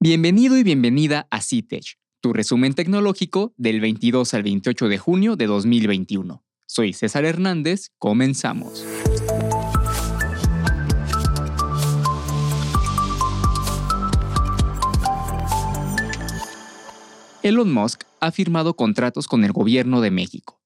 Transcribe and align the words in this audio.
Bienvenido 0.00 0.56
y 0.56 0.62
bienvenida 0.62 1.26
a 1.28 1.42
CITECH, 1.42 1.98
tu 2.20 2.32
resumen 2.32 2.72
tecnológico 2.72 3.52
del 3.56 3.80
22 3.80 4.32
al 4.32 4.44
28 4.44 4.86
de 4.86 4.96
junio 4.96 5.34
de 5.34 5.46
2021. 5.48 6.44
Soy 6.68 6.92
César 6.92 7.24
Hernández, 7.24 7.90
comenzamos. 7.98 8.86
Elon 17.42 17.72
Musk 17.72 18.04
ha 18.20 18.30
firmado 18.30 18.76
contratos 18.76 19.26
con 19.26 19.42
el 19.42 19.50
gobierno 19.50 20.00
de 20.00 20.12
México, 20.12 20.62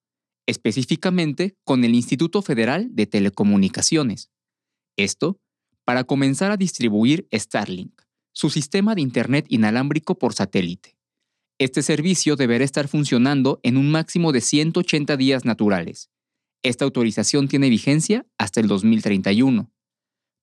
específicamente 0.46 1.56
con 1.64 1.84
el 1.84 1.94
Instituto 1.94 2.42
Federal 2.42 2.88
de 2.90 3.06
Telecomunicaciones. 3.06 4.30
Esto 4.98 5.40
para 5.86 6.04
comenzar 6.04 6.50
a 6.50 6.58
distribuir 6.58 7.26
Starlink, 7.32 8.02
su 8.32 8.50
sistema 8.50 8.94
de 8.94 9.02
Internet 9.02 9.46
inalámbrico 9.48 10.18
por 10.18 10.34
satélite. 10.34 10.96
Este 11.58 11.82
servicio 11.82 12.36
deberá 12.36 12.64
estar 12.64 12.88
funcionando 12.88 13.60
en 13.62 13.76
un 13.76 13.90
máximo 13.90 14.32
de 14.32 14.40
180 14.40 15.16
días 15.16 15.44
naturales. 15.44 16.10
Esta 16.62 16.84
autorización 16.84 17.48
tiene 17.48 17.68
vigencia 17.68 18.26
hasta 18.38 18.60
el 18.60 18.68
2031. 18.68 19.70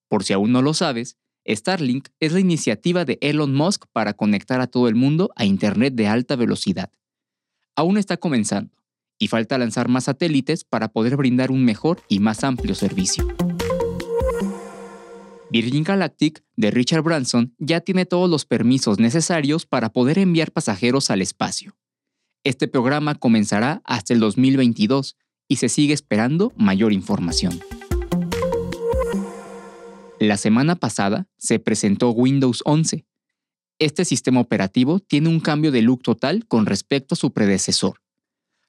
Por 0.08 0.24
si 0.24 0.32
aún 0.32 0.52
no 0.52 0.62
lo 0.62 0.74
sabes, 0.74 1.16
Starlink 1.48 2.08
es 2.20 2.32
la 2.32 2.40
iniciativa 2.40 3.04
de 3.04 3.18
Elon 3.20 3.54
Musk 3.54 3.86
para 3.92 4.14
conectar 4.14 4.60
a 4.60 4.66
todo 4.66 4.88
el 4.88 4.94
mundo 4.94 5.30
a 5.36 5.44
Internet 5.44 5.94
de 5.94 6.06
alta 6.06 6.36
velocidad. 6.36 6.90
Aún 7.76 7.96
está 7.96 8.16
comenzando, 8.16 8.72
y 9.18 9.28
falta 9.28 9.58
lanzar 9.58 9.88
más 9.88 10.04
satélites 10.04 10.64
para 10.64 10.88
poder 10.88 11.16
brindar 11.16 11.50
un 11.50 11.64
mejor 11.64 12.02
y 12.08 12.20
más 12.20 12.44
amplio 12.44 12.74
servicio. 12.74 13.26
Virgin 15.50 15.82
Galactic 15.82 16.44
de 16.56 16.70
Richard 16.70 17.02
Branson 17.02 17.54
ya 17.58 17.80
tiene 17.80 18.06
todos 18.06 18.30
los 18.30 18.46
permisos 18.46 19.00
necesarios 19.00 19.66
para 19.66 19.90
poder 19.90 20.18
enviar 20.18 20.52
pasajeros 20.52 21.10
al 21.10 21.22
espacio. 21.22 21.76
Este 22.44 22.68
programa 22.68 23.16
comenzará 23.16 23.82
hasta 23.84 24.14
el 24.14 24.20
2022 24.20 25.16
y 25.48 25.56
se 25.56 25.68
sigue 25.68 25.92
esperando 25.92 26.52
mayor 26.56 26.92
información. 26.92 27.60
La 30.20 30.36
semana 30.36 30.76
pasada 30.76 31.26
se 31.36 31.58
presentó 31.58 32.10
Windows 32.10 32.62
11. 32.64 33.04
Este 33.78 34.04
sistema 34.04 34.40
operativo 34.40 35.00
tiene 35.00 35.28
un 35.28 35.40
cambio 35.40 35.72
de 35.72 35.82
look 35.82 36.02
total 36.02 36.46
con 36.46 36.66
respecto 36.66 37.14
a 37.14 37.16
su 37.16 37.32
predecesor. 37.32 38.00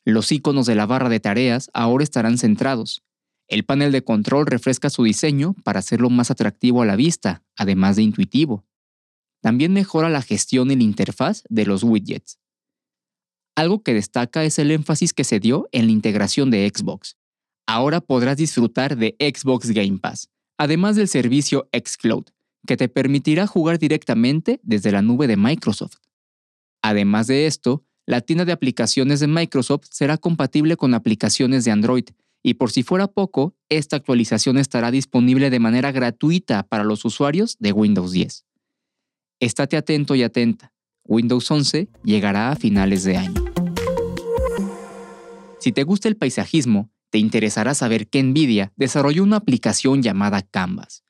Los 0.03 0.31
iconos 0.31 0.65
de 0.65 0.75
la 0.75 0.87
barra 0.87 1.09
de 1.09 1.19
tareas 1.19 1.69
ahora 1.73 2.03
estarán 2.03 2.39
centrados, 2.39 3.03
el 3.51 3.65
panel 3.65 3.91
de 3.91 4.01
control 4.01 4.47
refresca 4.47 4.89
su 4.89 5.03
diseño 5.03 5.55
para 5.65 5.79
hacerlo 5.79 6.09
más 6.09 6.31
atractivo 6.31 6.81
a 6.81 6.85
la 6.85 6.95
vista, 6.95 7.43
además 7.57 7.97
de 7.97 8.03
intuitivo. 8.03 8.63
También 9.41 9.73
mejora 9.73 10.09
la 10.09 10.21
gestión 10.21 10.71
y 10.71 10.77
la 10.77 10.83
interfaz 10.83 11.43
de 11.49 11.65
los 11.65 11.83
widgets. 11.83 12.39
Algo 13.55 13.83
que 13.83 13.93
destaca 13.93 14.45
es 14.45 14.57
el 14.57 14.71
énfasis 14.71 15.11
que 15.11 15.25
se 15.25 15.41
dio 15.41 15.67
en 15.73 15.87
la 15.87 15.91
integración 15.91 16.49
de 16.49 16.71
Xbox. 16.73 17.17
Ahora 17.67 17.99
podrás 17.99 18.37
disfrutar 18.37 18.95
de 18.95 19.17
Xbox 19.19 19.71
Game 19.71 19.97
Pass, 19.97 20.29
además 20.57 20.95
del 20.95 21.09
servicio 21.09 21.67
xCloud, 21.73 22.27
que 22.65 22.77
te 22.77 22.87
permitirá 22.87 23.47
jugar 23.47 23.79
directamente 23.79 24.61
desde 24.63 24.93
la 24.93 25.01
nube 25.01 25.27
de 25.27 25.35
Microsoft. 25.35 25.97
Además 26.81 27.27
de 27.27 27.47
esto, 27.47 27.83
la 28.05 28.21
tienda 28.21 28.45
de 28.45 28.53
aplicaciones 28.53 29.19
de 29.19 29.27
Microsoft 29.27 29.87
será 29.91 30.17
compatible 30.17 30.77
con 30.77 30.93
aplicaciones 30.93 31.65
de 31.65 31.71
Android 31.71 32.05
y 32.43 32.55
por 32.55 32.71
si 32.71 32.83
fuera 32.83 33.07
poco, 33.07 33.55
esta 33.69 33.95
actualización 33.95 34.57
estará 34.57 34.91
disponible 34.91 35.49
de 35.49 35.59
manera 35.59 35.91
gratuita 35.91 36.63
para 36.63 36.83
los 36.83 37.05
usuarios 37.05 37.57
de 37.59 37.71
Windows 37.71 38.11
10. 38.11 38.45
Estate 39.39 39.77
atento 39.77 40.15
y 40.15 40.23
atenta. 40.23 40.73
Windows 41.03 41.49
11 41.49 41.89
llegará 42.03 42.51
a 42.51 42.55
finales 42.55 43.03
de 43.03 43.17
año. 43.17 43.45
Si 45.59 45.71
te 45.71 45.83
gusta 45.83 46.07
el 46.07 46.17
paisajismo, 46.17 46.89
te 47.11 47.17
interesará 47.17 47.73
saber 47.75 48.07
que 48.07 48.23
Nvidia 48.23 48.71
desarrolló 48.75 49.23
una 49.23 49.37
aplicación 49.37 50.01
llamada 50.01 50.41
Canvas. 50.41 51.03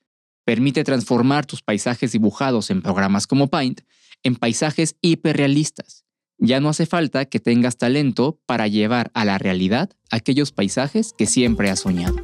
Permite 0.44 0.84
transformar 0.84 1.46
tus 1.46 1.62
paisajes 1.62 2.12
dibujados 2.12 2.70
en 2.70 2.82
programas 2.82 3.28
como 3.28 3.48
Paint 3.48 3.82
en 4.24 4.36
paisajes 4.36 4.96
hiperrealistas 5.02 6.06
ya 6.42 6.60
no 6.60 6.70
hace 6.70 6.88
falta 6.88 7.26
que 7.26 7.40
tengas 7.40 7.78
talento 7.78 8.40
para 8.48 8.68
llevar 8.68 9.12
a 9.14 9.24
la 9.24 9.38
realidad 9.38 9.92
aquellos 10.10 10.52
paisajes 10.52 11.14
que 11.16 11.28
siempre 11.28 11.70
has 11.70 11.82
soñado. 11.82 12.16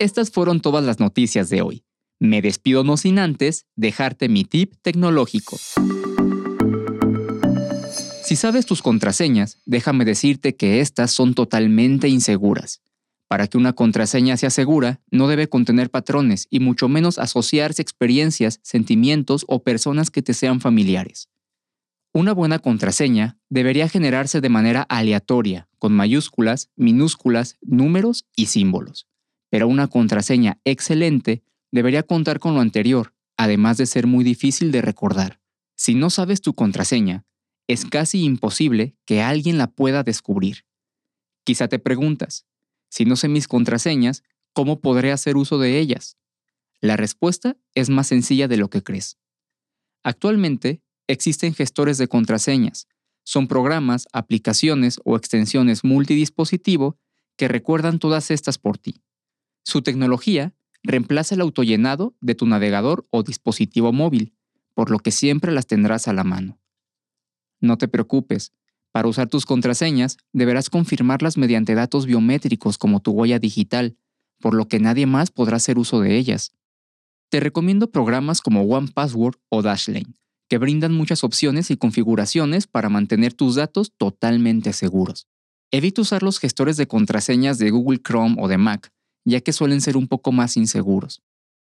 Estas 0.00 0.32
fueron 0.32 0.60
todas 0.60 0.84
las 0.84 0.98
noticias 0.98 1.48
de 1.48 1.62
hoy. 1.62 1.84
Me 2.18 2.42
despido 2.42 2.82
no 2.82 2.96
sin 2.96 3.20
antes 3.20 3.66
dejarte 3.76 4.28
mi 4.28 4.44
tip 4.44 4.74
tecnológico. 4.82 5.56
Si 8.24 8.36
sabes 8.36 8.66
tus 8.66 8.82
contraseñas, 8.82 9.58
déjame 9.64 10.04
decirte 10.04 10.56
que 10.56 10.80
estas 10.80 11.12
son 11.12 11.34
totalmente 11.34 12.08
inseguras. 12.08 12.82
Para 13.28 13.46
que 13.46 13.58
una 13.58 13.74
contraseña 13.74 14.36
sea 14.36 14.50
segura, 14.50 15.00
no 15.10 15.28
debe 15.28 15.48
contener 15.48 15.88
patrones 15.88 16.48
y 16.50 16.58
mucho 16.60 16.88
menos 16.88 17.18
asociarse 17.18 17.80
experiencias, 17.80 18.58
sentimientos 18.62 19.44
o 19.48 19.62
personas 19.62 20.10
que 20.10 20.22
te 20.22 20.34
sean 20.34 20.60
familiares. 20.60 21.28
Una 22.14 22.34
buena 22.34 22.58
contraseña 22.58 23.38
debería 23.48 23.88
generarse 23.88 24.42
de 24.42 24.50
manera 24.50 24.82
aleatoria, 24.82 25.68
con 25.78 25.94
mayúsculas, 25.94 26.70
minúsculas, 26.76 27.56
números 27.62 28.26
y 28.36 28.46
símbolos. 28.46 29.08
Pero 29.48 29.66
una 29.66 29.88
contraseña 29.88 30.60
excelente 30.64 31.42
debería 31.70 32.02
contar 32.02 32.38
con 32.38 32.54
lo 32.54 32.60
anterior, 32.60 33.14
además 33.38 33.78
de 33.78 33.86
ser 33.86 34.06
muy 34.06 34.24
difícil 34.24 34.72
de 34.72 34.82
recordar. 34.82 35.40
Si 35.74 35.94
no 35.94 36.10
sabes 36.10 36.42
tu 36.42 36.52
contraseña, 36.52 37.24
es 37.66 37.86
casi 37.86 38.24
imposible 38.24 38.94
que 39.06 39.22
alguien 39.22 39.56
la 39.56 39.68
pueda 39.68 40.02
descubrir. 40.02 40.66
Quizá 41.44 41.68
te 41.68 41.78
preguntas, 41.78 42.46
si 42.90 43.06
no 43.06 43.16
sé 43.16 43.28
mis 43.28 43.48
contraseñas, 43.48 44.22
¿cómo 44.52 44.80
podré 44.80 45.12
hacer 45.12 45.38
uso 45.38 45.58
de 45.58 45.78
ellas? 45.78 46.18
La 46.82 46.98
respuesta 46.98 47.56
es 47.74 47.88
más 47.88 48.08
sencilla 48.08 48.48
de 48.48 48.58
lo 48.58 48.68
que 48.68 48.82
crees. 48.82 49.18
Actualmente, 50.02 50.82
existen 51.12 51.54
gestores 51.54 51.98
de 51.98 52.08
contraseñas. 52.08 52.88
Son 53.24 53.46
programas, 53.46 54.08
aplicaciones 54.12 55.00
o 55.04 55.16
extensiones 55.16 55.84
multidispositivo 55.84 56.98
que 57.36 57.48
recuerdan 57.48 57.98
todas 57.98 58.30
estas 58.30 58.58
por 58.58 58.78
ti. 58.78 59.02
Su 59.64 59.82
tecnología 59.82 60.54
reemplaza 60.82 61.34
el 61.34 61.40
autollenado 61.40 62.14
de 62.20 62.34
tu 62.34 62.46
navegador 62.46 63.06
o 63.10 63.22
dispositivo 63.22 63.92
móvil, 63.92 64.34
por 64.74 64.90
lo 64.90 64.98
que 64.98 65.12
siempre 65.12 65.52
las 65.52 65.66
tendrás 65.66 66.08
a 66.08 66.12
la 66.12 66.24
mano. 66.24 66.58
No 67.60 67.78
te 67.78 67.86
preocupes, 67.88 68.52
para 68.90 69.08
usar 69.08 69.28
tus 69.28 69.46
contraseñas 69.46 70.18
deberás 70.32 70.68
confirmarlas 70.68 71.36
mediante 71.36 71.74
datos 71.74 72.06
biométricos 72.06 72.76
como 72.78 73.00
tu 73.00 73.12
huella 73.12 73.38
digital, 73.38 73.96
por 74.40 74.54
lo 74.54 74.66
que 74.66 74.80
nadie 74.80 75.06
más 75.06 75.30
podrá 75.30 75.56
hacer 75.56 75.78
uso 75.78 76.00
de 76.00 76.16
ellas. 76.16 76.52
Te 77.28 77.40
recomiendo 77.40 77.90
programas 77.90 78.42
como 78.42 78.62
OnePassword 78.64 79.36
o 79.48 79.62
Dashlane, 79.62 80.14
que 80.52 80.58
brindan 80.58 80.92
muchas 80.92 81.24
opciones 81.24 81.70
y 81.70 81.78
configuraciones 81.78 82.66
para 82.66 82.90
mantener 82.90 83.32
tus 83.32 83.54
datos 83.54 83.90
totalmente 83.96 84.74
seguros. 84.74 85.26
Evita 85.70 86.02
usar 86.02 86.22
los 86.22 86.38
gestores 86.38 86.76
de 86.76 86.86
contraseñas 86.86 87.56
de 87.56 87.70
Google 87.70 88.02
Chrome 88.06 88.36
o 88.38 88.48
de 88.48 88.58
Mac, 88.58 88.90
ya 89.24 89.40
que 89.40 89.54
suelen 89.54 89.80
ser 89.80 89.96
un 89.96 90.08
poco 90.08 90.30
más 90.30 90.58
inseguros. 90.58 91.22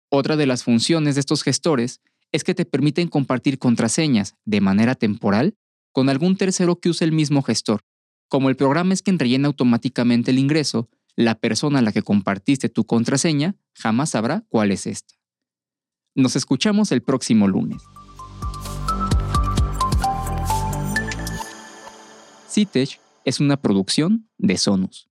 Otra 0.09 0.35
de 0.35 0.45
las 0.45 0.65
funciones 0.65 1.15
de 1.15 1.21
estos 1.21 1.41
gestores 1.41 2.01
es 2.33 2.43
que 2.43 2.53
te 2.53 2.65
permiten 2.65 3.07
compartir 3.07 3.59
contraseñas 3.59 4.35
de 4.43 4.59
manera 4.59 4.95
temporal 4.95 5.55
con 5.93 6.09
algún 6.09 6.35
tercero 6.35 6.77
que 6.77 6.89
use 6.89 7.05
el 7.05 7.13
mismo 7.13 7.43
gestor. 7.43 7.79
Como 8.27 8.49
el 8.49 8.57
programa 8.57 8.93
es 8.93 9.01
quien 9.01 9.19
rellena 9.19 9.47
automáticamente 9.47 10.31
el 10.31 10.37
ingreso, 10.37 10.89
la 11.15 11.35
persona 11.35 11.79
a 11.79 11.81
la 11.81 11.93
que 11.93 12.01
compartiste 12.01 12.67
tu 12.67 12.83
contraseña 12.83 13.55
jamás 13.73 14.09
sabrá 14.09 14.43
cuál 14.49 14.73
es 14.73 14.85
esta. 14.85 15.15
Nos 16.13 16.35
escuchamos 16.35 16.91
el 16.91 17.01
próximo 17.01 17.47
lunes. 17.47 17.81
CITECH 22.55 23.01
es 23.25 23.41
una 23.41 23.57
producción 23.57 24.29
de 24.37 24.55
Sonus. 24.57 25.03